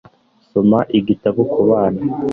[0.49, 2.01] soma igitabo ku bana